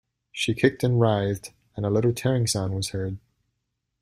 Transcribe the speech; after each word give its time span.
She 0.31 0.55
kicked 0.55 0.83
and 0.83 0.99
writhed, 0.99 1.53
and 1.75 1.85
a 1.85 1.91
little 1.91 2.11
tearing 2.11 2.47
sound 2.47 2.73
was 2.73 2.89
heard. 2.89 3.19